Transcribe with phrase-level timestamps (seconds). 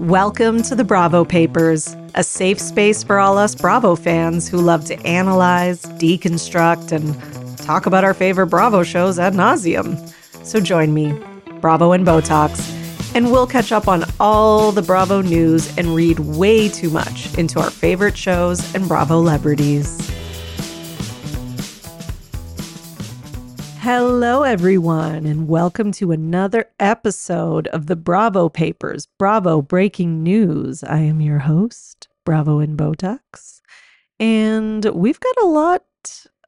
[0.00, 4.86] Welcome to the Bravo Papers, a safe space for all us Bravo fans who love
[4.86, 10.10] to analyze, deconstruct, and talk about our favorite Bravo shows ad nauseum.
[10.42, 11.12] So join me,
[11.60, 12.74] Bravo and Botox,
[13.14, 17.60] and we'll catch up on all the Bravo news and read way too much into
[17.60, 20.09] our favorite shows and Bravo celebrities.
[23.92, 30.84] Hello, everyone, and welcome to another episode of the Bravo Papers, Bravo Breaking News.
[30.84, 33.60] I am your host, Bravo and Botox,
[34.20, 35.84] and we've got a lot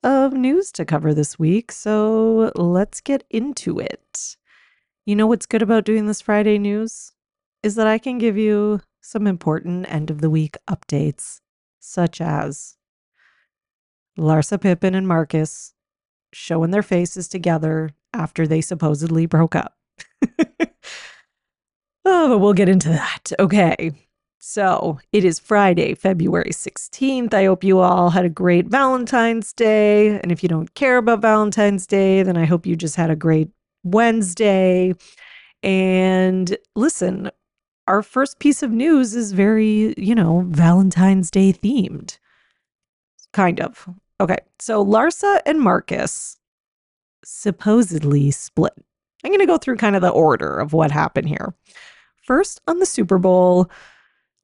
[0.04, 4.36] of news to cover this week, so let's get into it.
[5.04, 7.12] You know what's good about doing this Friday news?
[7.64, 11.40] Is that I can give you some important end of the week updates,
[11.80, 12.76] such as
[14.16, 15.71] Larsa Pippen and Marcus
[16.32, 19.74] showing their faces together after they supposedly broke up.
[22.04, 23.32] oh, but we'll get into that.
[23.38, 23.92] Okay.
[24.44, 27.32] So it is Friday, February 16th.
[27.32, 30.18] I hope you all had a great Valentine's Day.
[30.18, 33.16] And if you don't care about Valentine's Day, then I hope you just had a
[33.16, 33.50] great
[33.84, 34.94] Wednesday.
[35.62, 37.30] And listen,
[37.86, 42.18] our first piece of news is very, you know, Valentine's Day themed.
[43.32, 43.88] Kind of.
[44.22, 46.38] Okay, so Larsa and Marcus
[47.24, 48.72] supposedly split.
[49.24, 51.56] I'm going to go through kind of the order of what happened here.
[52.22, 53.68] First, on the Super Bowl,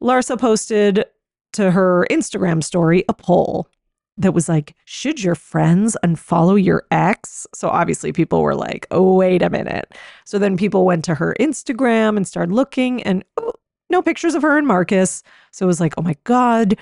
[0.03, 1.05] Larsa posted
[1.53, 3.69] to her Instagram story a poll
[4.17, 7.47] that was like, Should your friends unfollow your ex?
[7.55, 9.95] So obviously, people were like, Oh, wait a minute.
[10.25, 13.53] So then people went to her Instagram and started looking, and oh,
[13.91, 15.23] no pictures of her and Marcus.
[15.53, 16.77] So it was like, Oh my God,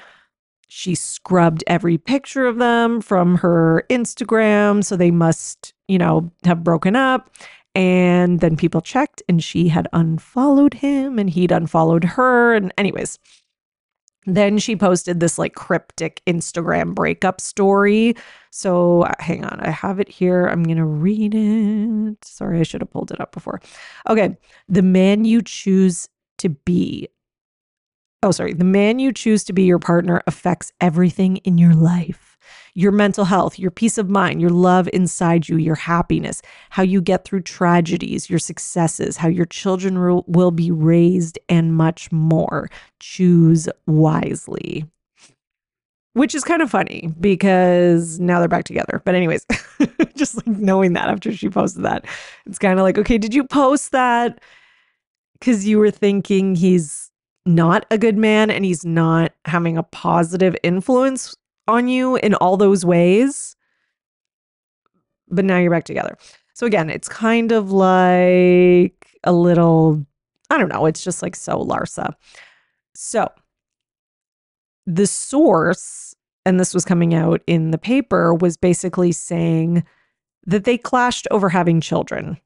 [0.69, 4.85] she scrubbed every picture of them from her Instagram.
[4.85, 7.31] So they must, you know, have broken up.
[7.75, 12.55] And then people checked and she had unfollowed him and he'd unfollowed her.
[12.55, 13.19] And, anyways,
[14.25, 18.17] then she posted this like cryptic Instagram breakup story.
[18.51, 20.47] So uh, hang on, I have it here.
[20.47, 22.25] I'm going to read it.
[22.25, 23.61] Sorry, I should have pulled it up before.
[24.09, 24.37] Okay.
[24.69, 26.09] The man you choose
[26.39, 27.09] to be
[28.27, 32.37] oh, sorry, the man you choose to be your partner affects everything in your life
[32.75, 37.01] your mental health, your peace of mind, your love inside you, your happiness, how you
[37.01, 42.69] get through tragedies, your successes, how your children will be raised, and much more.
[43.01, 44.85] Choose wisely.
[46.13, 49.01] Which is kind of funny because now they're back together.
[49.07, 49.47] But, anyways,
[50.15, 52.05] just like knowing that after she posted that,
[52.45, 54.39] it's kind of like, okay, did you post that
[55.41, 57.06] because you were thinking he's
[57.47, 61.35] not a good man and he's not having a positive influence
[61.69, 63.57] on you in all those ways.
[65.29, 66.17] But now you're back together.
[66.55, 70.05] So again, it's kind of like a little,
[70.51, 72.15] I don't know, it's just like so Larsa.
[72.95, 73.31] So
[74.87, 76.15] the source,
[76.45, 79.85] and this was coming out in the paper, was basically saying
[80.47, 82.39] that they clashed over having children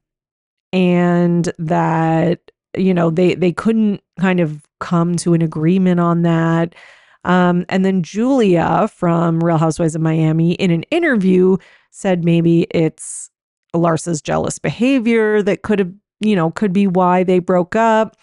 [0.73, 6.75] and that you know they they couldn't kind of come to an agreement on that.
[7.23, 11.55] Um, and then julia from real housewives of miami in an interview
[11.91, 13.29] said maybe it's
[13.75, 18.17] larsa's jealous behavior that could have you know could be why they broke up.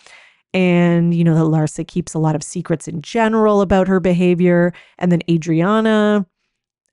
[0.53, 4.73] And you know that larsa keeps a lot of secrets in general about her behavior.
[4.99, 6.27] And then adriana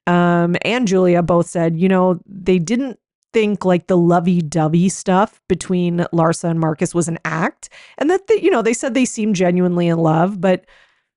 [0.07, 2.99] um, and julia both said you know they didn't
[3.35, 8.39] think like the lovey-dovey stuff between Larsa and Marcus was an act and that they,
[8.39, 10.65] you know they said they seemed genuinely in love but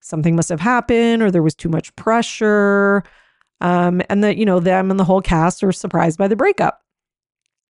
[0.01, 3.05] something must have happened or there was too much pressure
[3.61, 6.81] um, and that you know them and the whole cast are surprised by the breakup.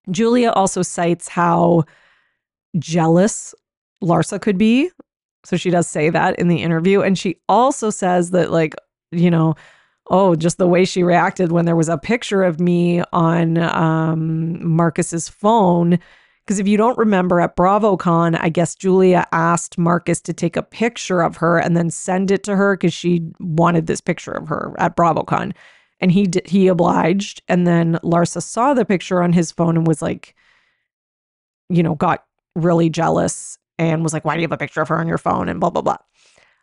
[0.09, 1.83] Julia also cites how
[2.79, 3.53] jealous
[4.03, 4.89] Larsa could be.
[5.43, 8.73] So she does say that in the interview and she also says that like
[9.11, 9.53] you know
[10.09, 14.59] oh, just the way she reacted when there was a picture of me on um,
[14.63, 15.99] Marcus's phone.
[16.45, 20.63] Because if you don't remember at BravoCon, I guess Julia asked Marcus to take a
[20.63, 24.47] picture of her and then send it to her because she wanted this picture of
[24.47, 25.53] her at BravoCon.
[25.99, 27.43] And he he obliged.
[27.47, 30.33] And then Larsa saw the picture on his phone and was like,
[31.69, 34.87] you know, got really jealous and was like, why do you have a picture of
[34.87, 35.49] her on your phone?
[35.49, 35.97] And blah, blah, blah.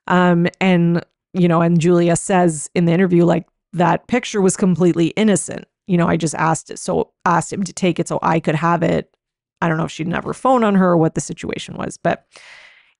[0.08, 1.04] Um, and
[1.37, 5.67] you know, and Julia says in the interview, like, that picture was completely innocent.
[5.87, 8.55] You know, I just asked it, so asked him to take it so I could
[8.55, 9.15] have it.
[9.61, 12.27] I don't know if she'd never phone on her or what the situation was, but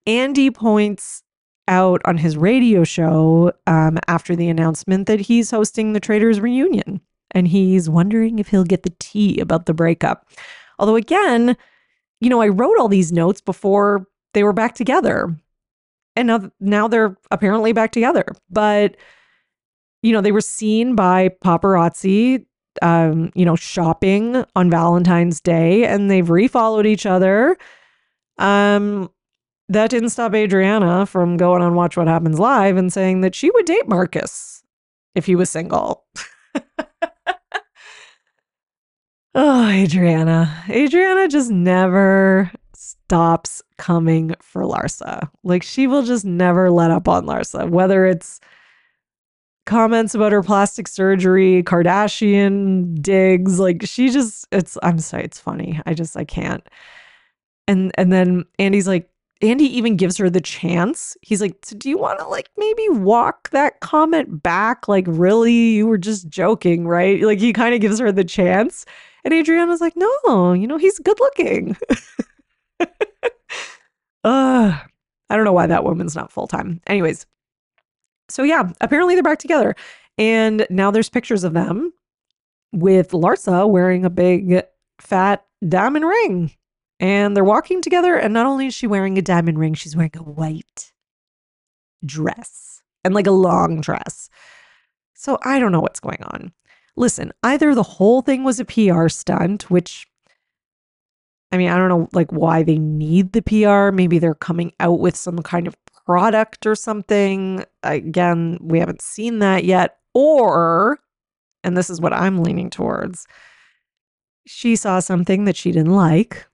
[0.07, 1.23] Andy points
[1.69, 7.01] out on his radio show um, after the announcement that he's hosting the Traitors reunion
[7.33, 10.29] and he's wondering if he'll get the tea about the breakup.
[10.79, 11.57] Although, again,
[12.21, 15.37] you know, I wrote all these notes before they were back together.
[16.17, 18.25] And now, now they're apparently back together.
[18.51, 18.97] But,
[20.03, 22.45] you know, they were seen by paparazzi,
[22.83, 27.57] um, you know, shopping on Valentine's Day and they've refollowed each other.
[28.39, 29.11] Um,
[29.69, 33.51] that didn't stop Adriana from going on Watch What Happens Live and saying that she
[33.51, 34.63] would date Marcus
[35.15, 36.05] if he was single.
[39.35, 40.65] oh, Adriana.
[40.71, 45.29] Adriana just never stops coming for Larsa.
[45.43, 48.41] Like she will just never let up on Larsa, whether it's
[49.67, 55.81] comments about her plastic surgery, Kardashian digs, like she just it's I'm sorry, it's funny.
[55.87, 56.67] I just I can't.
[57.69, 59.11] And and then Andy's like
[59.43, 61.17] Andy even gives her the chance.
[61.21, 64.89] He's like, "Do you want to like maybe walk that comment back?
[64.89, 68.87] Like, really, you were just joking, right?" Like he kind of gives her the chance,
[69.25, 71.77] and Adriana's like, "No, you know, he's good looking."
[72.81, 72.87] uh,
[74.25, 76.81] I don't know why that woman's not full time.
[76.87, 77.27] Anyways,
[78.29, 79.75] so yeah, apparently they're back together,
[80.19, 81.93] and now there's pictures of them
[82.73, 84.63] with Larsa wearing a big
[84.99, 86.51] fat diamond ring
[87.01, 88.17] and they're walking together.
[88.17, 90.93] And not only is she wearing a diamond ring, she's wearing a white
[92.05, 94.29] dress and like a long dress.
[95.15, 96.53] So I don't know what's going on.
[96.97, 100.07] Listen, either the whole thing was a PR stunt, which
[101.53, 103.95] I mean, I don't know like why they need the PR.
[103.95, 105.77] Maybe they're coming out with some kind of
[106.07, 107.65] product or something.
[107.83, 109.99] Again, we haven't seen that yet.
[110.15, 110.99] Or,
[111.63, 113.27] and this is what I'm leaning towards,
[114.47, 116.47] she saw something that she didn't like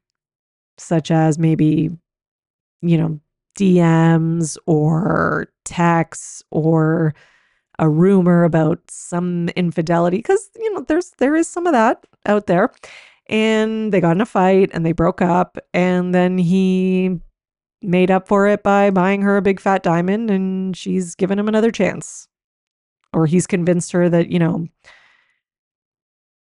[0.79, 1.91] such as maybe,
[2.81, 3.21] you know,
[3.59, 7.15] DMs or texts or
[7.79, 12.47] a rumor about some infidelity because you know there's there is some of that out
[12.47, 12.71] there
[13.33, 17.19] and they got in a fight and they broke up and then he
[17.81, 21.49] made up for it by buying her a big fat diamond and she's given him
[21.49, 22.29] another chance.
[23.15, 24.69] Or he's convinced her that you know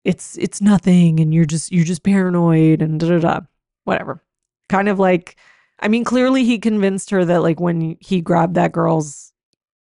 [0.04, 3.40] it's it's nothing and you're just you're just paranoid and da da da
[3.84, 4.22] whatever.
[4.68, 5.36] Kind of like
[5.80, 9.32] I mean, clearly he convinced her that like when he grabbed that girl's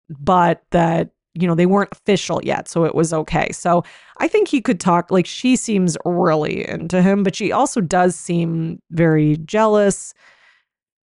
[0.10, 3.52] butt that you know they weren't official yet, so it was okay.
[3.52, 3.84] So
[4.18, 8.16] I think he could talk like she seems really into him, but she also does
[8.16, 10.14] seem very jealous.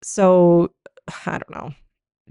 [0.02, 0.73] So
[1.26, 1.75] I don't know.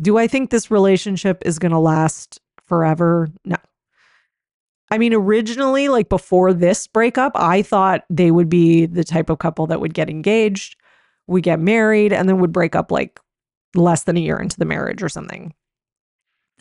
[0.01, 3.27] Do I think this relationship is going to last forever?
[3.45, 3.57] No.
[4.89, 9.39] I mean, originally, like before this breakup, I thought they would be the type of
[9.39, 10.75] couple that would get engaged
[11.31, 13.19] we get married and then would break up like
[13.74, 15.53] less than a year into the marriage or something.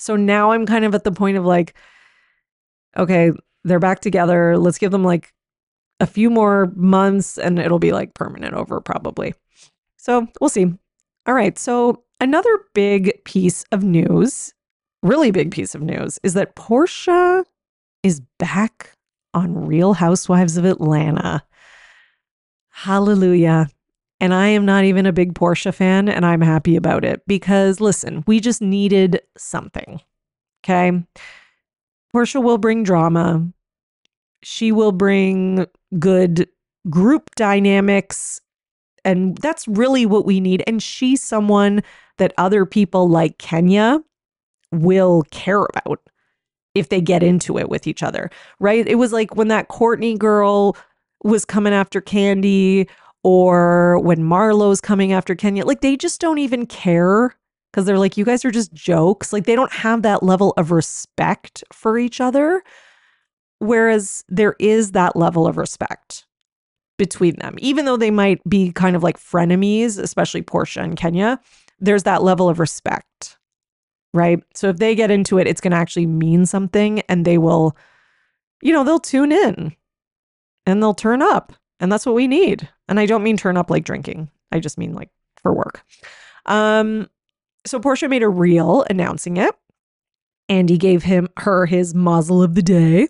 [0.01, 1.75] So now I'm kind of at the point of like,
[2.97, 3.33] okay,
[3.65, 4.57] they're back together.
[4.57, 5.33] Let's give them like
[6.01, 9.35] a few more months and it'll be like permanent over probably.
[9.99, 10.73] So we'll see.
[11.27, 11.59] All right.
[11.59, 14.55] So another big piece of news,
[15.03, 17.45] really big piece of news, is that Porsha
[18.03, 18.93] is back
[19.35, 21.43] on Real Housewives of Atlanta.
[22.71, 23.69] Hallelujah.
[24.21, 27.81] And I am not even a big Porsha fan, and I'm happy about it because
[27.81, 30.01] listen, we just needed something.
[30.63, 30.93] Okay.
[32.15, 33.49] Porsha will bring drama.
[34.43, 35.67] She will bring
[35.99, 36.49] good
[36.89, 38.41] group dynamics.
[39.05, 40.63] And that's really what we need.
[40.67, 41.83] And she's someone
[42.19, 44.03] that other people like Kenya
[44.73, 46.01] will care about
[46.75, 48.31] if they get into it with each other,
[48.61, 48.87] right?
[48.87, 50.77] It was like when that Courtney girl
[51.25, 52.89] was coming after Kandi
[53.23, 57.35] or when Marlo's coming after Kenya, like they just don't even care
[57.71, 59.33] because they're like, you guys are just jokes.
[59.33, 62.63] Like they don't have that level of respect for each other.
[63.59, 66.27] Whereas there is that level of respect
[66.97, 71.39] between them, even though they might be kind of like frenemies, especially Porsha and Kenya,
[71.79, 73.39] there's that level of respect,
[74.15, 74.43] right?
[74.55, 77.77] So if they get into it, it's going to actually mean something and they will,
[78.63, 79.75] you know, they'll tune in
[80.67, 81.53] and they'll turn up.
[81.81, 82.69] And that's what we need.
[82.89, 84.31] And I don't mean turn up like drinking.
[84.53, 85.11] I just mean like
[85.43, 85.83] for work.
[86.47, 87.09] Um,
[87.67, 89.55] so Porsha made a reel announcing it.
[90.49, 93.09] Andy gave him her his mazel of the day.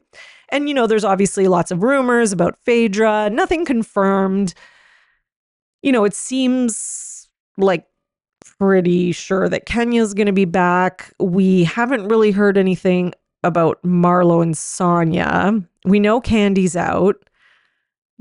[0.50, 4.54] And you know, there's obviously lots of rumors about Phaedra, nothing confirmed.
[5.82, 7.86] You know, it seems like
[8.58, 11.12] pretty sure that Kenya's going to be back.
[11.18, 15.66] We haven't really heard anything about Marlo and Sanya.
[15.84, 17.16] We know Kandi's out.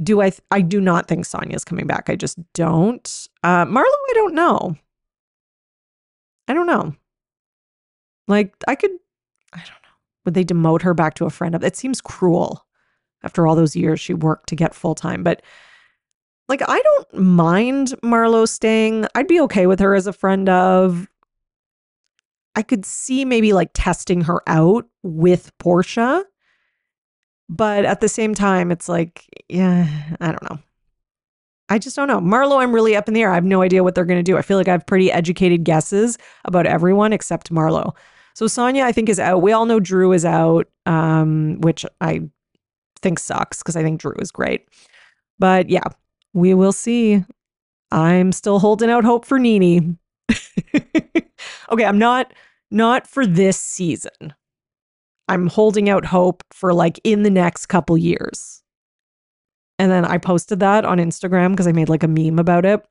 [0.02, 0.30] Do I?
[0.30, 2.10] Th- I do not think Sanya's coming back.
[2.10, 3.28] I just don't.
[3.44, 4.76] Uh, Marlo, I don't know.
[6.48, 6.96] I don't know.
[8.28, 8.92] Like I could.
[9.54, 9.90] I don't know.
[10.26, 11.64] Would they demote her back to a friend of?
[11.64, 12.66] It seems cruel.
[13.24, 15.42] After all those years she worked to get full time, but
[16.48, 19.06] like I don't mind Marlo staying.
[19.16, 21.08] I'd be okay with her as a friend of.
[22.56, 26.24] I could see maybe like testing her out with Porsha.
[27.50, 29.88] But at the same time, it's like, yeah,
[30.22, 30.60] I don't know.
[31.68, 32.20] I just don't know.
[32.20, 33.32] Marlo, I'm really up in the air.
[33.32, 34.38] I have no idea what they're going to do.
[34.38, 37.96] I feel like I have pretty educated guesses about everyone except Marlo.
[38.34, 39.42] So Sanya, I think, is out.
[39.42, 42.22] We all know Drew is out, um, which I
[43.02, 44.68] think sucks because I think Drew is great.
[45.38, 45.84] But yeah,
[46.34, 47.24] we will see.
[47.92, 49.98] I'm still holding out hope for NeNe.
[51.72, 52.34] okay, I'm not
[52.72, 54.34] not for this season.
[55.30, 58.64] I'm holding out hope for like in the next couple years.
[59.78, 62.84] And then I posted that on Instagram because I made like a meme about it.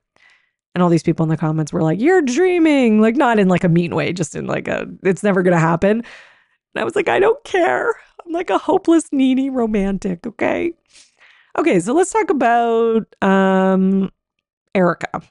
[0.74, 3.00] And all these people in the comments were like, You're dreaming.
[3.00, 5.58] Like, not in like a mean way, just in like a, it's never going to
[5.58, 5.98] happen.
[5.98, 7.90] And I was like, I don't care.
[8.24, 10.24] I'm like a hopeless, needy romantic.
[10.24, 10.72] Okay.
[11.58, 11.80] Okay.
[11.80, 14.12] So let's talk about um,
[14.76, 15.22] Erika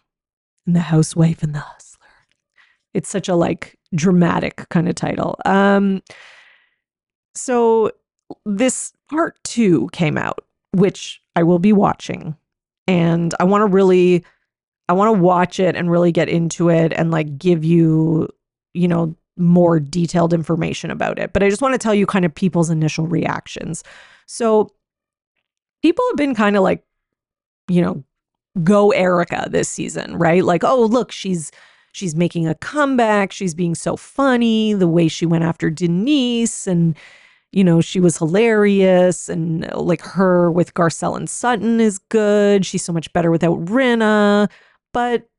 [0.66, 2.06] and the housewife and the hustler.
[2.94, 5.38] It's such a like dramatic kind of title.
[5.46, 6.02] Um,
[7.38, 7.92] so
[8.46, 12.36] this part two came out, which I will be watching.
[12.88, 14.26] And I want to really,
[14.90, 18.30] I want to watch it and really get into it and like give you,
[18.74, 21.34] you know, more detailed information about it.
[21.34, 23.84] But I just want to tell you kind of people's initial reactions.
[24.26, 24.72] So
[25.82, 26.84] people have been kind of like,
[27.68, 28.04] you know,
[28.64, 30.44] go Erika this season, right?
[30.44, 31.52] Like, oh, look, she's
[31.92, 33.32] she's making a comeback.
[33.32, 34.74] She's being so funny.
[34.74, 36.96] The way she went after Denise and
[37.52, 42.66] you know, she was hilarious and like her with Garcelle and Sutton is good.
[42.66, 44.50] She's so much better without Rinna.
[44.94, 45.30] But,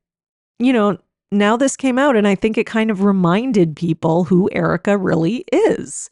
[0.58, 0.98] you know,
[1.30, 5.44] now this came out and I think it kind of reminded people who Erika really
[5.52, 6.10] is.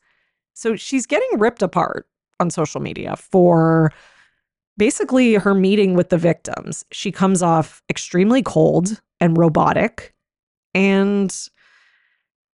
[0.54, 2.06] So she's getting ripped apart
[2.40, 3.92] on social media for
[4.76, 6.84] basically her meeting with the victims.
[6.92, 10.14] She comes off extremely cold and robotic
[10.74, 11.34] and,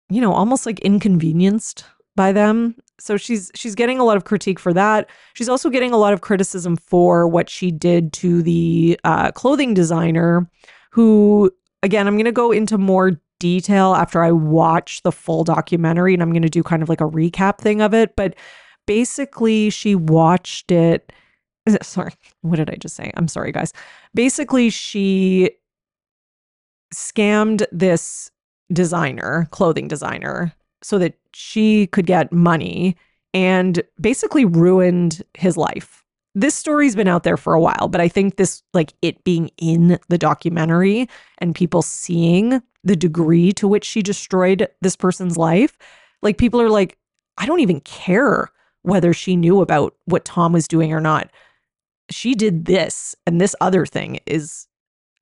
[0.09, 4.59] you know, almost like inconvenienced by them so she's she's getting a lot of critique
[4.59, 5.09] for that.
[5.35, 9.75] She's also getting a lot of criticism for what she did to the uh, clothing
[9.75, 10.49] designer,
[10.91, 11.51] who
[11.83, 16.23] again I'm going to go into more detail after I watch the full documentary, and
[16.23, 18.17] I'm going to do kind of like a recap thing of it.
[18.17, 18.35] But
[18.87, 21.13] basically, she watched it.
[21.83, 23.11] Sorry, what did I just say?
[23.17, 23.73] I'm sorry, guys.
[24.15, 25.51] Basically, she
[26.95, 28.31] scammed this
[28.73, 30.55] designer, clothing designer,
[30.87, 32.95] so that she could get money
[33.35, 36.05] and basically ruined his life.
[36.37, 39.51] This story's been out there for a while, but I think this, like it being
[39.59, 45.77] in the documentary and people seeing the degree to which she destroyed this person's life,
[46.23, 46.97] like people are like,
[47.37, 48.49] I don't even care
[48.83, 51.33] whether she knew about what Tom was doing or not.
[52.13, 54.69] She did this, and this other thing is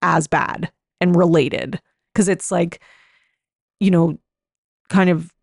[0.03, 1.81] as bad and related
[2.13, 2.81] because it's like,
[3.79, 4.19] you know,
[4.89, 5.33] kind of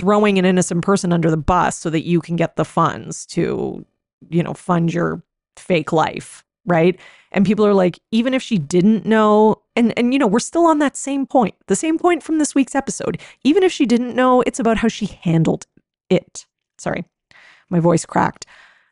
[0.00, 3.84] throwing an innocent person under the bus so that you can get the funds to,
[4.30, 5.22] you know, fund your
[5.56, 6.98] fake life, right?
[7.32, 10.64] And people are like, even if she didn't know, and and you know, we're still
[10.64, 13.20] on that same point, the same point from this week's episode.
[13.44, 15.66] Even if she didn't know, it's about how she handled
[16.08, 16.46] it.
[16.78, 17.04] Sorry,
[17.68, 18.46] my voice cracked.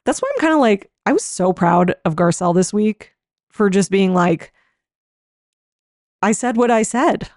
[0.04, 3.14] That's why I'm kind of like, I was so proud of Garcelle this week
[3.50, 4.52] for just being like,
[6.20, 7.30] I said what I said.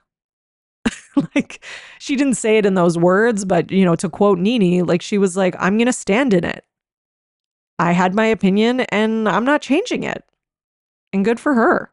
[1.35, 1.63] like
[1.99, 5.17] she didn't say it in those words, but you know, to quote NeNe, like she
[5.17, 6.65] was like, I'm gonna stand in it.
[7.79, 10.23] I had my opinion and I'm not changing it.
[11.13, 11.91] And good for her.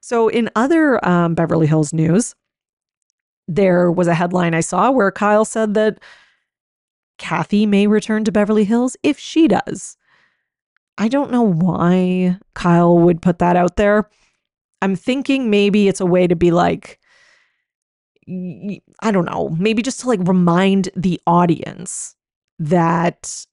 [0.00, 2.34] So, in other um, Beverly Hills news,
[3.48, 5.98] there was a headline I saw where Kyle said that
[7.18, 9.96] Kathy may return to Beverly Hills if she does.
[10.98, 14.10] I don't know why Kyle would put that out there.
[14.82, 16.98] I'm thinking maybe it's a way to be like,
[18.28, 22.14] I don't know, maybe just to like remind the audience
[22.58, 23.44] that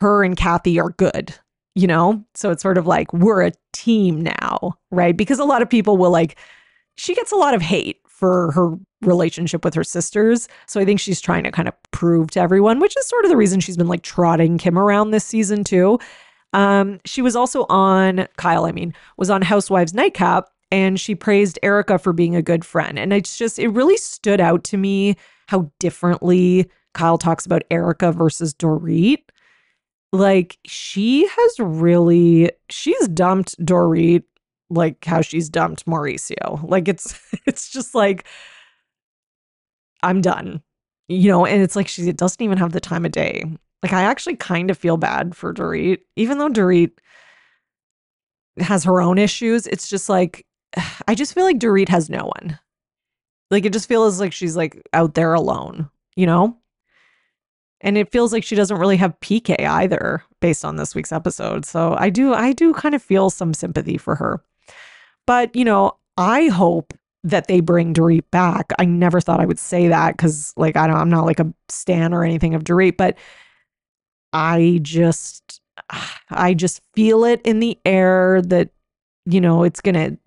[0.00, 1.34] her and Kathy are good,
[1.74, 2.24] you know?
[2.34, 5.16] So it's sort of like we're a team now, right?
[5.16, 6.36] Because a lot of people will like,
[6.96, 10.48] she gets a lot of hate for her relationship with her sisters.
[10.66, 13.30] So I think she's trying to kind of prove to everyone, which is sort of
[13.30, 15.98] the reason she's been like trotting Kim around this season too.
[16.52, 21.56] Um, she was also on Kyle, I mean, was on Housewives Nightcap and she praised
[21.62, 22.98] Erika for being a good friend.
[22.98, 25.14] And it's just, it really stood out to me
[25.46, 29.22] how differently Kyle talks about Erika versus Dorit.
[30.12, 34.24] Like, she has really, she's dumped Dorit
[34.68, 36.68] like how she's dumped Mauricio.
[36.68, 38.26] Like, it's, it's just like,
[40.02, 40.60] I'm done,
[41.06, 43.44] you know, and it's like she doesn't even have the time of day.
[43.84, 46.90] Like, I actually kind of feel bad for Dorit, even though Dorit
[48.58, 49.68] has her own issues.
[49.68, 50.44] It's just like
[51.08, 52.58] I just feel like Dorit has no one.
[53.50, 56.56] Like it just feels like she's like out there alone, you know?
[57.80, 61.64] And it feels like she doesn't really have PK either based on this week's episode.
[61.64, 64.42] So I do I do kind of feel some sympathy for her.
[65.26, 68.72] But, you know, I hope that they bring Dorit back.
[68.78, 71.52] I never thought I would say that cuz like I don't I'm not like a
[71.68, 73.16] stan or anything of Dorit, but
[74.32, 75.60] I just
[76.30, 78.70] I just feel it in the air that
[79.26, 80.18] you know it's going to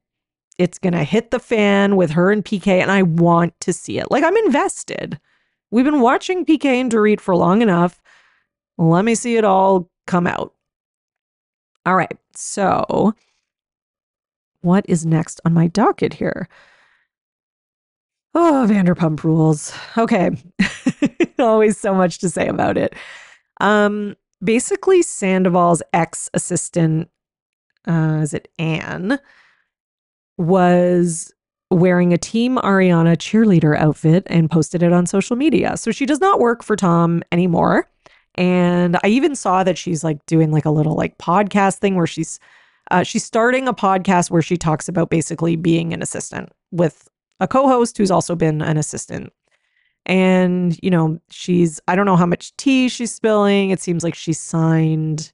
[0.58, 4.00] it's going to hit the fan with her and PK and I want to see
[4.00, 4.10] it.
[4.10, 5.20] Like I'm invested.
[5.72, 8.02] We've been watching PK and Dorit for long enough.
[8.78, 10.54] Let me see it all come out.
[11.86, 12.18] All right.
[12.36, 13.14] So,
[14.62, 16.48] what is next on my docket here?
[18.36, 19.74] Oh, Vanderpump rules.
[19.98, 20.32] Okay.
[21.40, 22.94] Always so much to say about it.
[23.60, 27.10] Um, basically, Sandoval's ex assistant,
[27.88, 29.20] uh, is it Anne,
[30.38, 31.34] was
[31.70, 35.76] wearing a Team Ariana cheerleader outfit and posted it on social media.
[35.78, 37.90] So she does not work for Tom anymore.
[38.36, 42.08] And I even saw that she's like doing like a little like podcast thing where
[42.08, 42.40] she's
[42.92, 47.10] uh, she's starting a podcast where she talks about basically being an assistant with
[47.42, 49.34] a co-host who's also been an assistant.
[50.06, 53.72] And you know, she's I don't know how much tea she's spilling.
[53.72, 55.34] It seems like she signed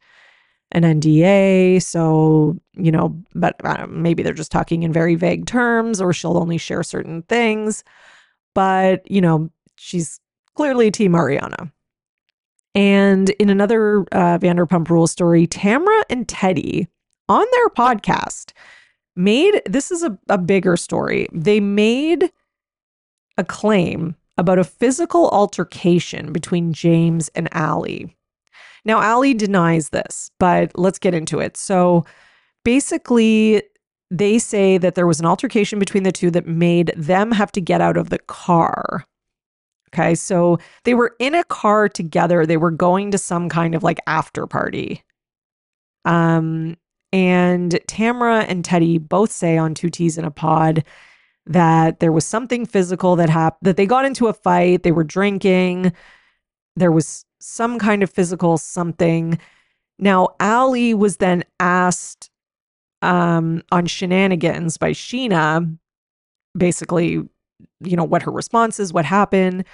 [0.73, 1.81] an NDA.
[1.81, 6.37] So, you know, but uh, maybe they're just talking in very vague terms or she'll
[6.37, 7.83] only share certain things.
[8.53, 10.19] But, you know, she's
[10.55, 11.71] clearly Team Ariana.
[12.75, 16.87] And in another uh, Vanderpump Rules story, Tamra and Teddy
[17.29, 18.51] on their podcast
[19.15, 21.27] made this is a, a bigger story.
[21.31, 22.31] They made
[23.37, 28.15] a claim about a physical altercation between James and Ali.
[28.85, 31.55] Now, Ali denies this, but let's get into it.
[31.55, 32.05] So
[32.65, 33.63] basically,
[34.11, 37.61] they say that there was an altercation between the two that made them have to
[37.61, 39.05] get out of the car.
[39.93, 42.45] Okay, so they were in a car together.
[42.45, 45.03] They were going to some kind of like after party.
[46.03, 46.77] Um,
[47.11, 50.83] and Tamra and Teddy both say on Two T's in a Pod
[51.45, 55.03] that there was something physical that happened, that they got into a fight, they were
[55.03, 55.93] drinking,
[56.75, 59.37] there was some kind of physical something.
[59.99, 62.29] Now, Ali was then asked
[63.01, 65.77] um, on Scheananigans by Scheana,
[66.57, 67.21] basically,
[67.81, 69.65] you know, what her response is, what happened.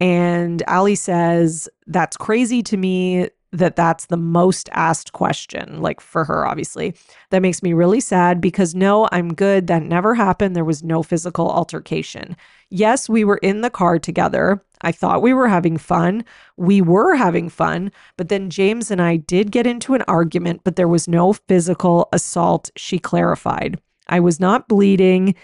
[0.00, 6.24] And Ali says, That's crazy to me that that's the most asked question, like for
[6.24, 6.94] her, obviously.
[7.30, 9.68] That makes me really sad because no, I'm good.
[9.68, 10.56] That never happened.
[10.56, 12.36] There was no physical altercation.
[12.70, 14.60] Yes, we were in the car together.
[14.84, 16.24] I thought we were having fun.
[16.56, 20.76] We were having fun, but then James and I did get into an argument, but
[20.76, 23.80] there was no physical assault, she clarified.
[24.08, 25.34] I was not bleeding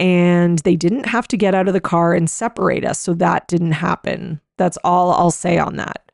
[0.00, 3.00] and they didn't have to get out of the car and separate us.
[3.00, 4.40] So that didn't happen.
[4.56, 6.08] That's all I'll say on that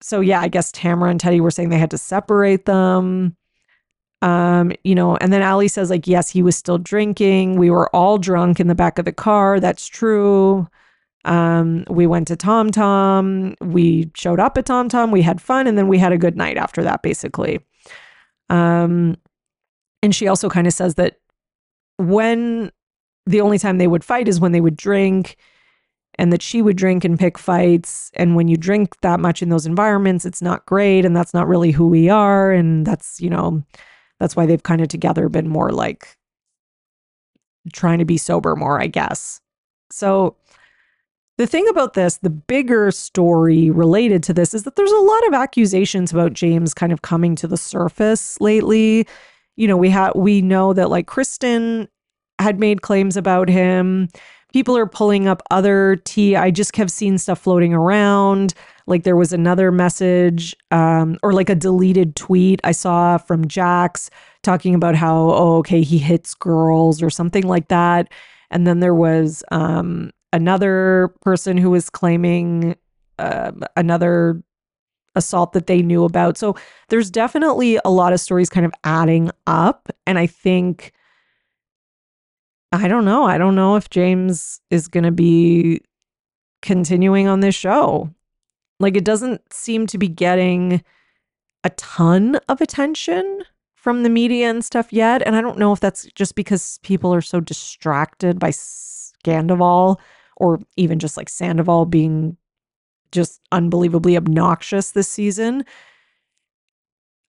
[0.00, 3.36] so yeah, I guess Tamara and Teddy were saying they had to separate them.
[4.20, 7.56] Um, you know, and then Ali says, like, yes, he was still drinking.
[7.56, 9.60] We were all drunk in the back of the car.
[9.60, 10.66] That's true.
[11.28, 13.54] Um, we went to Tom Tom.
[13.60, 15.10] We showed up at Tom Tom.
[15.10, 17.60] We had fun, and then we had a good night after that, basically.
[18.48, 19.16] Um,
[20.02, 21.18] and she also kind of says that
[21.98, 22.72] when
[23.26, 25.36] the only time they would fight is when they would drink
[26.18, 28.10] and that she would drink and pick fights.
[28.14, 31.04] And when you drink that much in those environments, it's not great.
[31.04, 32.50] And that's not really who we are.
[32.50, 33.62] And that's, you know,
[34.18, 36.16] that's why they've kind of together been more like
[37.72, 39.40] trying to be sober more, I guess.
[39.90, 40.36] So
[41.38, 45.26] the thing about this, the bigger story related to this is that there's a lot
[45.28, 49.06] of accusations about James kind of coming to the surface lately.
[49.56, 51.88] You know, we had we know that like Kristen
[52.38, 54.08] had made claims about him
[54.52, 56.36] people are pulling up other tea.
[56.36, 58.54] I just have seen stuff floating around.
[58.86, 64.10] Like there was another message um, or like a deleted tweet I saw from Jax
[64.42, 68.10] talking about how, oh, okay, he hits girls or something like that.
[68.50, 72.76] And then there was um, another person who was claiming
[73.18, 74.42] uh, another
[75.14, 76.36] assault that they knew about.
[76.36, 76.56] So
[76.88, 79.88] there's definitely a lot of stories kind of adding up.
[80.06, 80.92] And I think
[82.70, 83.24] I don't know.
[83.24, 85.80] I don't know if James is going to be
[86.60, 88.10] continuing on this show.
[88.78, 90.84] Like, it doesn't seem to be getting
[91.64, 93.42] a ton of attention
[93.74, 95.22] from the media and stuff yet.
[95.24, 99.98] And I don't know if that's just because people are so distracted by Scandoval
[100.38, 102.36] or even just like Sandoval being
[103.12, 105.64] just unbelievably obnoxious this season.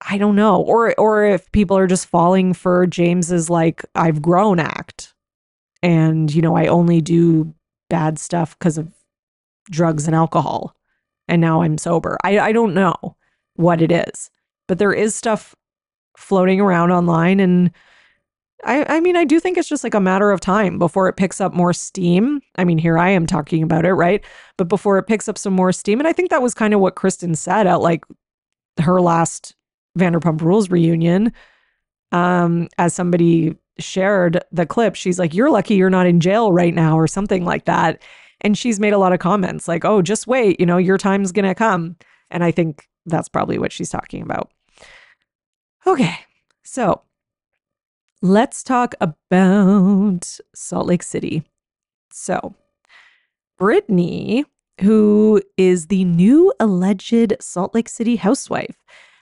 [0.08, 0.62] I don't know.
[0.62, 5.14] Or or if people are just falling for James's like I've grown act
[5.84, 7.54] and you know I only do
[7.90, 8.94] bad stuff because of
[9.70, 10.76] drugs and alcohol,
[11.28, 12.18] and now I'm sober.
[12.24, 13.18] I I don't know
[13.56, 14.32] what it is,
[14.68, 15.56] but there is stuff
[16.18, 17.72] floating around online and
[18.64, 21.16] I, I mean, I do think it's just like a matter of time before it
[21.16, 22.42] picks up more steam.
[22.58, 24.24] I mean, here I am talking about it, right?
[24.58, 26.00] But before it picks up some more steam.
[26.00, 28.04] And I think that was kind of what Kristen said at like
[28.80, 29.56] her last
[29.98, 31.32] Vanderpump Rules reunion.
[32.12, 36.74] Um, as somebody shared the clip, she's like, You're lucky you're not in jail right
[36.74, 38.02] now, or something like that.
[38.42, 41.32] And she's made a lot of comments like, Oh, just wait, you know, your time's
[41.32, 41.96] going to come.
[42.32, 44.52] And I think that's probably what she's talking about.
[45.86, 46.16] Okay.
[46.64, 47.02] So
[48.22, 51.44] let's talk about Salt Lake City.
[52.12, 52.56] So,
[53.58, 54.46] Brittany,
[54.82, 58.78] who is the new alleged Salt Lake City housewife,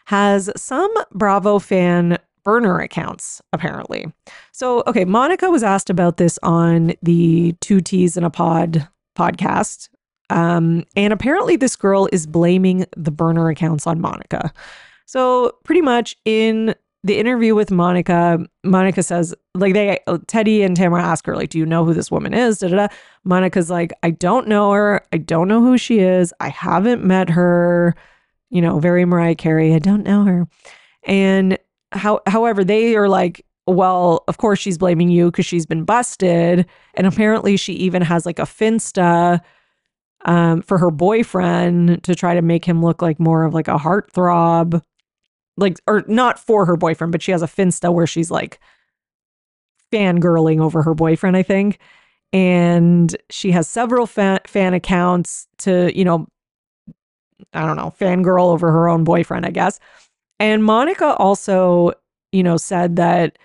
[0.05, 4.05] has some Bravo fan burner accounts, apparently.
[4.53, 9.89] So, okay, Monica was asked about this on the Two T's in a Pod podcast.
[10.29, 14.53] Um, and apparently, this girl is blaming the burner accounts on Monica.
[15.05, 21.03] So, pretty much in the interview with Monica, Monica says, like, they, Teddy and Tamara
[21.03, 22.59] ask her, like, do you know who this woman is?
[22.59, 22.87] Da, da, da.
[23.23, 25.03] Monica's like, I don't know her.
[25.13, 26.33] I don't know who she is.
[26.39, 27.95] I haven't met her.
[28.49, 29.73] You know, very Mariah Carey.
[29.73, 30.47] I don't know her.
[31.03, 31.57] And
[31.91, 36.65] how, however, they are like, well, of course she's blaming you because she's been busted.
[36.93, 39.41] And apparently she even has like a Finsta
[40.25, 43.77] um, for her boyfriend to try to make him look like more of like a
[43.77, 44.81] heartthrob
[45.57, 48.59] like or not for her boyfriend, but she has a Finsta where she's like
[49.91, 51.79] fangirling over her boyfriend, I think.
[52.33, 56.27] And she has several fan, fan accounts to, you know,
[57.53, 59.79] I don't know, fangirl over her own boyfriend, I guess.
[60.39, 61.93] And Monica also,
[62.31, 63.37] you know, said that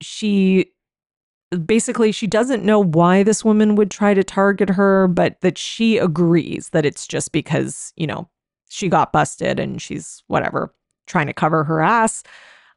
[0.00, 0.72] she
[1.64, 5.98] basically she doesn't know why this woman would try to target her, but that she
[5.98, 8.28] agrees that it's just because, you know,
[8.68, 10.72] she got busted and she's whatever
[11.06, 12.22] trying to cover her ass.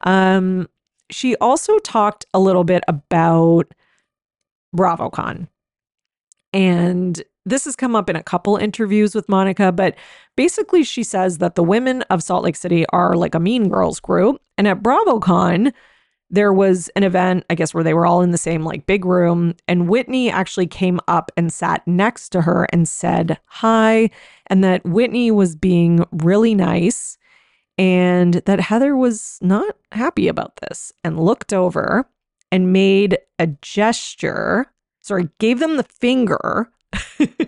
[0.01, 0.69] Um,
[1.09, 3.73] she also talked a little bit about
[4.75, 5.47] BravoCon.
[6.53, 9.95] And this has come up in a couple interviews with Monica, but
[10.35, 13.99] basically she says that the women of Salt Lake City are like a mean girls
[13.99, 14.41] group.
[14.57, 15.73] And at BravoCon,
[16.31, 19.03] there was an event, I guess, where they were all in the same like big
[19.05, 19.53] room.
[19.67, 24.09] And Whitney actually came up and sat next to her and said hi.
[24.47, 27.17] And that Whitney was being really nice
[27.77, 32.07] and that Heather was not happy about this and looked over
[32.51, 34.67] and made a gesture.
[35.01, 36.71] Sorry, gave them the finger.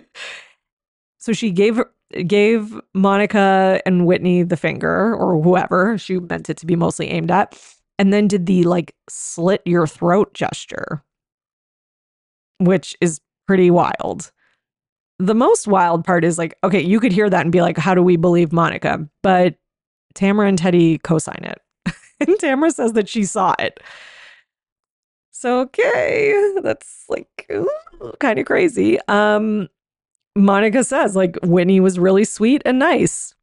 [1.18, 1.80] so she gave
[2.26, 7.30] gave Monica and Whitney the finger or whoever she meant it to be mostly aimed
[7.30, 7.58] at
[7.98, 11.02] and then did the like slit your throat gesture,
[12.58, 14.30] which is pretty wild.
[15.18, 17.94] The most wild part is like, okay, you could hear that and be like, how
[17.94, 19.06] do we believe Monica?
[19.22, 19.54] But
[20.14, 21.94] Tamara and Teddy co sign it.
[22.20, 23.80] and Tamara says that she saw it.
[25.30, 27.50] So, okay, that's like
[28.18, 28.98] kind of crazy.
[29.08, 29.68] Um,
[30.36, 33.34] Monica says, like, Winnie was really sweet and nice.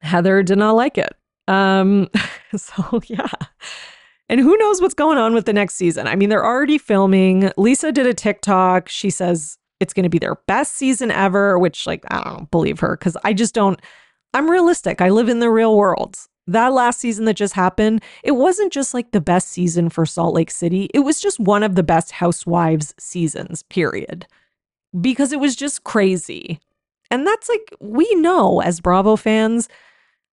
[0.00, 1.14] Heather did not like it.
[1.48, 2.08] Um,
[2.56, 3.28] so yeah.
[4.28, 6.06] And who knows what's going on with the next season?
[6.06, 7.50] I mean, they're already filming.
[7.56, 8.88] Lisa did a TikTok.
[8.88, 12.80] She says it's going to be their best season ever, which, like, I don't believe
[12.80, 13.80] her because I just don't.
[14.32, 15.00] I'm realistic.
[15.00, 16.16] I live in the real world.
[16.46, 20.34] That last season that just happened, it wasn't just like the best season for Salt
[20.34, 20.90] Lake City.
[20.92, 24.26] It was just one of the best Housewives seasons, period.
[25.00, 26.60] Because it was just crazy.
[27.10, 29.68] And that's like, we know as Bravo fans,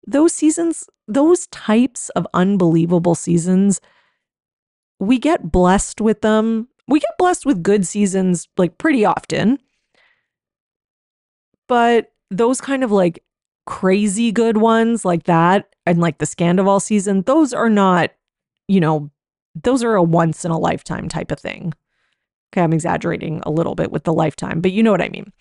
[0.06, 3.80] those seasons, those types of unbelievable seasons,
[4.98, 6.68] we get blessed with them.
[6.86, 9.58] We get blessed with good seasons like pretty often.
[11.68, 13.22] But those kind of like
[13.66, 18.10] crazy good ones like that and like the Scandoval season, those are not,
[18.68, 19.10] you know,
[19.54, 21.72] those are a once in a lifetime type of thing.
[22.52, 25.32] Okay, I'm exaggerating a little bit with the lifetime, but you know what I mean.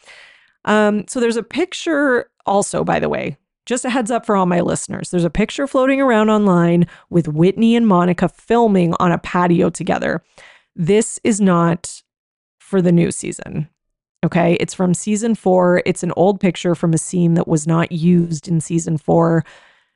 [0.65, 3.37] Um, so there's a picture also, by the way,
[3.69, 7.27] just a heads up for all my listeners there's a picture floating around online with
[7.27, 10.23] Whitney and Monica filming on a patio together.
[10.75, 12.01] This is not
[12.59, 13.69] for the new season.
[14.25, 14.57] Okay.
[14.59, 15.81] It's from season four.
[15.85, 19.45] It's an old picture from a scene that was not used in season four.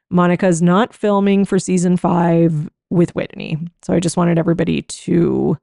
[0.10, 3.58] Monica's not filming for season five with Whitney.
[3.82, 5.58] So I just wanted everybody to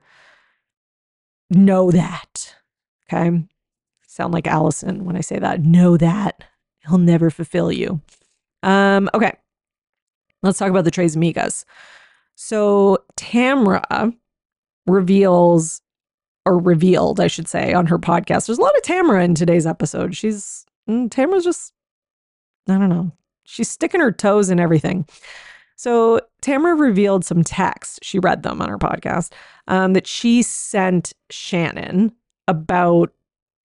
[1.49, 2.57] know that.
[3.11, 3.45] Okay.
[4.07, 5.65] Sound like Allison when I say that.
[5.65, 6.45] Know that.
[6.89, 8.01] He'll never fulfill you.
[8.63, 9.33] Um, okay.
[10.43, 11.65] Let's talk about the Tres Amigas.
[12.35, 14.15] So Tamra
[14.87, 15.83] reveals
[16.47, 18.47] or revealed, I should say, on her podcast.
[18.47, 20.17] There's a lot of Tamara in today's episode.
[20.17, 21.73] She's mm, Tamara's just
[22.69, 23.13] I don't know.
[23.45, 25.07] She's sticking her toes in everything.
[25.77, 27.99] So Tamara revealed some texts.
[28.03, 29.33] She read them on her podcast
[29.67, 32.13] um, that she sent Shannon
[32.47, 33.13] about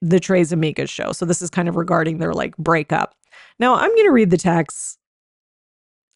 [0.05, 1.11] the Tres Amigas show.
[1.11, 3.15] So this is kind of regarding their like breakup.
[3.59, 4.99] Now I'm going to read the text,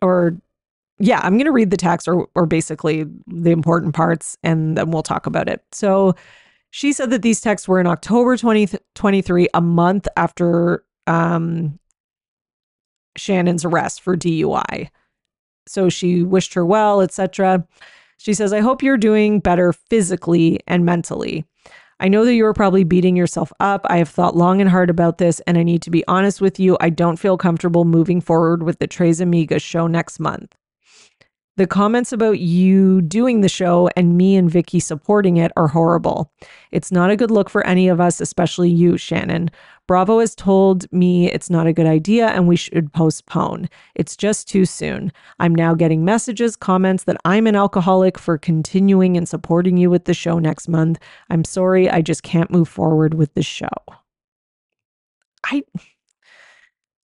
[0.02, 0.38] or
[1.00, 4.92] yeah, I'm going to read the text, or or basically the important parts, and then
[4.92, 5.64] we'll talk about it.
[5.72, 6.16] So
[6.70, 11.80] she said that these texts were in October 2023, a month after um,
[13.18, 14.90] Shannon's arrest for DUI.
[15.66, 17.66] So she wished her well, etc.
[18.18, 21.46] She says, I hope you're doing better physically and mentally.
[22.02, 23.86] I know that you are probably beating yourself up.
[23.90, 26.58] I have thought long and hard about this, and I need to be honest with
[26.60, 26.78] you.
[26.80, 30.56] I don't feel comfortable moving forward with the Tres Amigas show next month.
[31.60, 36.32] The comments about you doing the show and me and Vicki supporting it are horrible.
[36.72, 39.52] It's not a good look for any of us, especially you, Shannon.
[39.86, 43.68] Bravo has told me it's not a good idea and we should postpone.
[43.94, 45.12] It's just too soon.
[45.42, 50.06] I'm now getting messages, comments that I'm an alcoholic for continuing and supporting you with
[50.06, 50.98] the show next month.
[51.30, 53.68] I'm sorry, I just can't move forward with the show.
[55.44, 55.64] I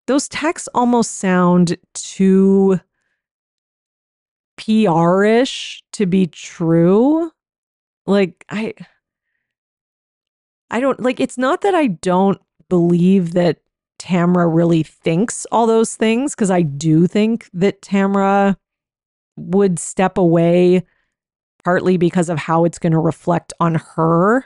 [0.08, 2.80] those texts almost sound too
[4.58, 7.32] PR-ish to be true.
[8.06, 8.74] Like I
[10.70, 12.39] I don't like it's not that I don't
[12.70, 13.60] believe that
[14.00, 18.56] Tamra really thinks all those things because I do think that Tamra
[19.38, 20.84] would step away
[21.63, 24.46] partly because of how it's going to reflect on her,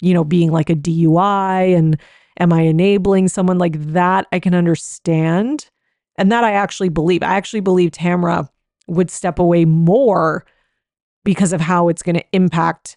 [0.00, 1.98] you know, being like a DUI and
[2.40, 4.26] am I enabling someone like that?
[4.32, 5.70] I can understand.
[6.16, 7.22] And that I actually believe.
[7.22, 8.48] I actually believe Tamra
[8.86, 10.44] would step away more
[11.24, 12.96] because of how it's going to impact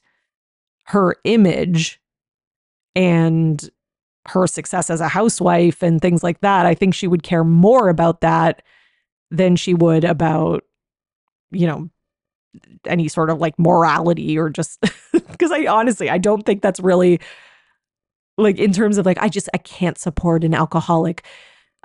[0.85, 2.01] her image
[2.95, 3.69] and
[4.27, 6.65] her success as a housewife and things like that.
[6.65, 8.61] I think she would care more about that
[9.31, 10.63] than she would about,
[11.51, 11.89] you know,
[12.85, 14.79] any sort of like morality or just
[15.31, 17.19] because I honestly, I don't think that's really
[18.37, 21.25] like in terms of like, I just, I can't support an alcoholic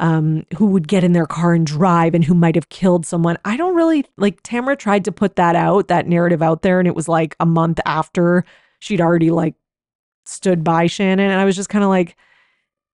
[0.03, 3.39] um, who would get in their car and drive and who might have killed someone.
[3.45, 6.89] I don't really like Tamara tried to put that out, that narrative out there, and
[6.89, 8.45] it was like a month after
[8.81, 9.55] she'd already like
[10.27, 11.31] stood by Shannon.
[11.31, 12.17] And I was just kind of like,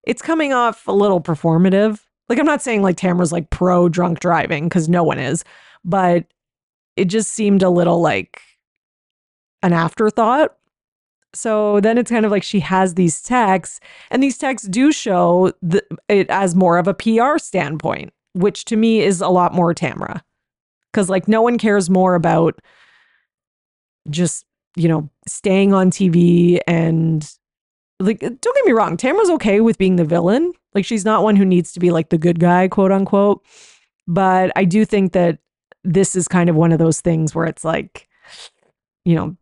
[0.03, 1.99] it's coming off a little performative.
[2.29, 5.45] Like, I'm not saying like Tamara's like pro drunk driving because no one is,
[5.87, 6.27] but
[6.95, 8.43] it just seemed a little like
[9.63, 10.58] an afterthought.
[11.35, 15.53] So then it's kind of like she has these texts, and these texts do show
[15.61, 19.75] the, it as more of a PR standpoint, which to me is a lot more
[19.75, 20.23] Tamra.
[20.91, 22.61] Because, like, no one cares more about
[24.09, 27.31] just, you know, staying on TV and,
[28.01, 30.53] like, don't get me wrong, Tamra's okay with being the villain.
[30.75, 33.45] Like, she's not one who needs to be like the good guy, quote unquote.
[34.07, 35.39] But I do think that
[35.85, 38.09] this is kind of one of those things where it's like,
[39.05, 39.37] you know,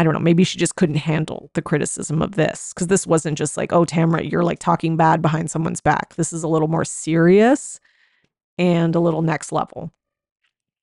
[0.00, 3.36] I don't know, maybe she just couldn't handle the criticism of this because this wasn't
[3.36, 6.14] just like, oh, Tamara, you're like talking bad behind someone's back.
[6.14, 7.78] This is a little more serious
[8.56, 9.92] and a little next level.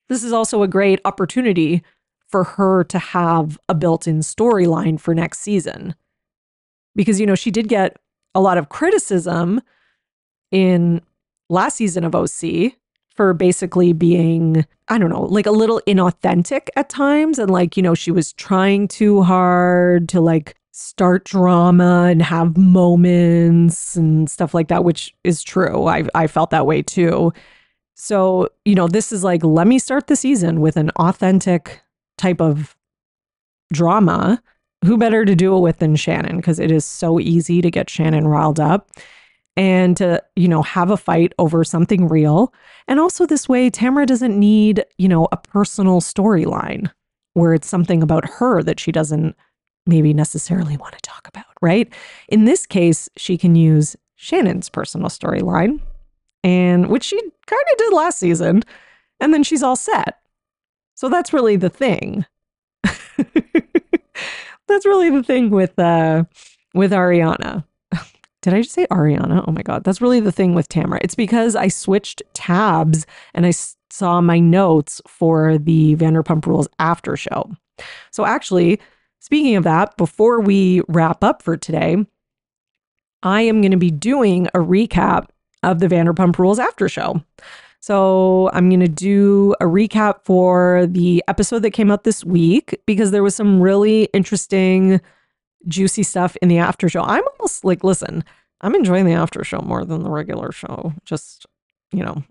[0.07, 1.81] This is also a great opportunity
[2.27, 5.95] for her to have a built in storyline for next season.
[6.95, 7.97] Because, you know, she did get
[8.35, 9.61] a lot of criticism
[10.51, 11.01] in
[11.49, 12.73] last season of OC
[13.17, 17.39] for basically being, I don't know, like a little inauthentic at times.
[17.39, 22.55] And like, you know, she was trying too hard to like start drama and have
[22.55, 25.87] moments and stuff like that, which is true.
[25.87, 27.33] I, I felt that way too.
[27.95, 31.81] So, you know, this is like, let me start the season with an authentic
[32.19, 32.77] type of
[33.73, 34.41] drama.
[34.85, 36.37] Who better to do it with than Shannon?
[36.37, 38.91] Because it is so easy to get Shannon riled up
[39.57, 42.53] and to, you know, have a fight over something real.
[42.87, 46.89] And also, this way, Tamara doesn't need, you know, a personal storyline
[47.33, 49.35] where it's something about her that she doesn't
[49.87, 51.91] maybe necessarily want to talk about, right?
[52.27, 55.79] In this case, she can use Shannon's personal storyline,
[56.43, 58.63] and which she kind of did last season,
[59.19, 60.19] and then she's all set.
[60.93, 62.25] So that's really the thing.
[62.83, 66.25] that's really the thing with uh
[66.73, 67.63] with Ariana.
[68.47, 69.43] Did I just say Ariana?
[69.45, 69.83] Oh my God.
[69.83, 71.01] That's really the thing with Tamara.
[71.03, 73.51] It's because I switched tabs and I
[73.89, 77.51] saw my notes for the Vanderpump Rules after show.
[78.09, 78.79] So, actually,
[79.19, 81.97] speaking of that, before we wrap up for today,
[83.21, 85.27] I am going to be doing a recap
[85.63, 87.21] of the Vanderpump Rules after show.
[87.81, 92.79] So I'm going to do a recap for the episode that came out this week
[92.85, 95.01] because there was some really interesting,
[95.67, 97.01] juicy stuff in the after show.
[97.01, 98.23] I'm almost like, listen,
[98.61, 100.93] I'm enjoying the after show more than the regular show.
[101.05, 101.45] Just,
[101.91, 102.23] you know,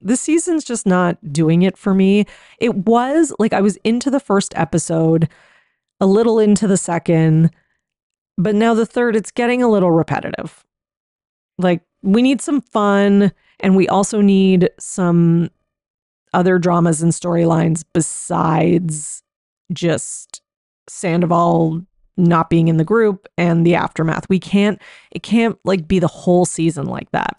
[0.00, 2.26] this season's just not doing it for me.
[2.58, 5.28] It was like I was into the first episode,
[6.00, 7.50] a little into the second,
[8.36, 10.64] but now the third, it's getting a little repetitive.
[11.58, 15.50] Like, we need some fun, and we also need some
[16.32, 19.22] other dramas and storylines besides
[19.72, 20.42] just
[20.88, 21.86] Sandoval
[22.16, 24.28] not being in the group and the aftermath.
[24.28, 27.36] We can't, it can't like be the whole season like that.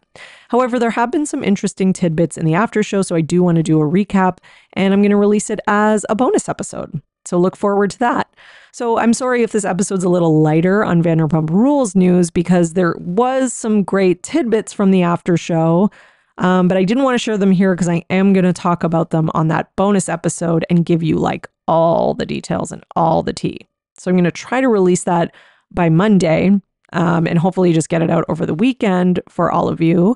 [0.49, 3.57] However, there have been some interesting tidbits in the after show, so I do want
[3.57, 4.39] to do a recap
[4.73, 7.01] and I'm going to release it as a bonus episode.
[7.25, 8.33] So look forward to that.
[8.71, 12.95] So I'm sorry if this episode's a little lighter on Vanderpump Rules news because there
[12.99, 15.89] was some great tidbits from the after show.
[16.37, 18.83] Um, but I didn't want to share them here because I am going to talk
[18.83, 23.23] about them on that bonus episode and give you like all the details and all
[23.23, 23.67] the tea.
[23.97, 25.33] So I'm going to try to release that
[25.71, 26.51] by Monday
[26.93, 30.15] um, and hopefully just get it out over the weekend for all of you.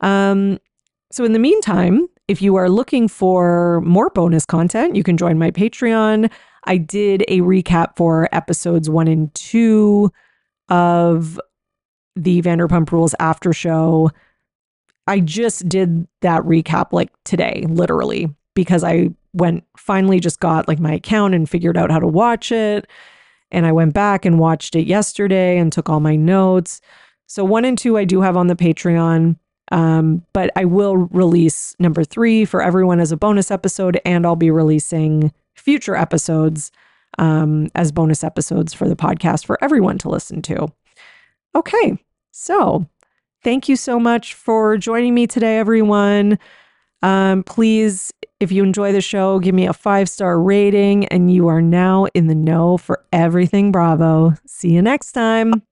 [0.00, 0.58] Um,
[1.10, 5.38] so in the meantime, if you are looking for more bonus content, you can join
[5.38, 6.30] my Patreon.
[6.64, 10.10] I did a recap for episodes one and two
[10.68, 11.40] of
[12.16, 14.10] the Vanderpump Rules after show.
[15.06, 20.80] I just did that recap like today, literally, because I went finally just got like
[20.80, 22.86] my account and figured out how to watch it.
[23.50, 26.80] And I went back and watched it yesterday and took all my notes.
[27.26, 29.36] So one and two I do have on the Patreon.
[29.72, 34.36] Um, but I will release number three for everyone as a bonus episode, and I'll
[34.36, 36.70] be releasing future episodes
[37.18, 40.70] um, as bonus episodes for the podcast for everyone to listen to.
[41.54, 41.98] Okay,
[42.30, 42.86] so
[43.42, 46.38] thank you so much for joining me today, everyone.
[47.02, 48.12] Um, please,
[48.44, 52.06] if you enjoy the show, give me a five star rating, and you are now
[52.14, 54.34] in the know for everything Bravo.
[54.46, 55.62] See you next time.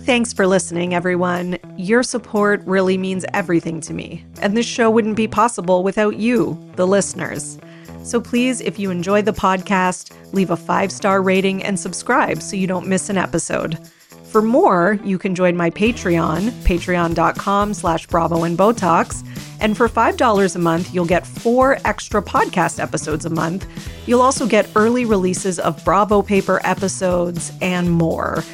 [0.00, 1.58] Thanks for listening, everyone.
[1.76, 6.56] Your support really means everything to me, and this show wouldn't be possible without you,
[6.76, 7.58] the listeners.
[8.04, 12.56] So please, if you enjoy the podcast, leave a five star rating and subscribe so
[12.56, 13.78] you don't miss an episode.
[14.24, 19.24] For more, you can join my Patreon, patreon.com slash Bravo and Botox.
[19.60, 23.66] And for $5 a month, you'll get four extra podcast episodes a month.
[24.06, 28.44] You'll also get early releases of Bravo paper episodes and more.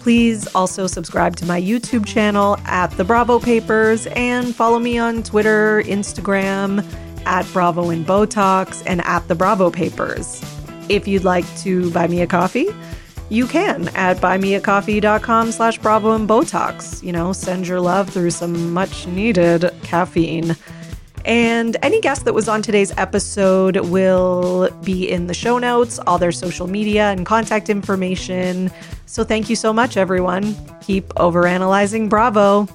[0.00, 5.22] Please also subscribe to my YouTube channel at The Bravo Papers and follow me on
[5.22, 6.84] Twitter, Instagram,
[7.24, 10.42] at Bravo and Botox, and at The Bravo Papers.
[10.90, 12.68] If you'd like to buy me a coffee,
[13.28, 17.02] you can at buymeacoffee.com slash and botox.
[17.02, 20.56] You know send your love through some much needed caffeine.
[21.24, 26.18] And any guest that was on today's episode will be in the show notes all
[26.18, 28.70] their social media and contact information.
[29.06, 30.54] So thank you so much everyone.
[30.82, 32.68] Keep overanalyzing bravo